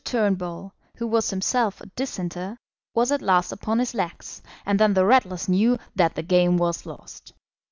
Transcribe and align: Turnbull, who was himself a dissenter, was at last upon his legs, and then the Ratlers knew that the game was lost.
Turnbull, 0.03 0.73
who 0.95 1.05
was 1.05 1.29
himself 1.29 1.79
a 1.79 1.85
dissenter, 1.85 2.57
was 2.95 3.11
at 3.11 3.21
last 3.21 3.51
upon 3.51 3.77
his 3.77 3.93
legs, 3.93 4.41
and 4.65 4.79
then 4.79 4.95
the 4.95 5.05
Ratlers 5.05 5.47
knew 5.47 5.77
that 5.95 6.15
the 6.15 6.23
game 6.23 6.57
was 6.57 6.87
lost. 6.87 7.33